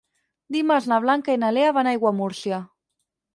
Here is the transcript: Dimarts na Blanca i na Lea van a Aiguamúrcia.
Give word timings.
Dimarts 0.55 0.87
na 0.91 0.97
Blanca 1.03 1.35
i 1.35 1.41
na 1.43 1.51
Lea 1.59 1.75
van 1.79 1.91
a 1.91 1.93
Aiguamúrcia. 1.93 2.63